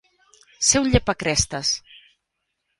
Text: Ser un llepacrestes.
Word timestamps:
Ser 0.69 0.81
un 0.85 0.89
llepacrestes. 0.95 1.77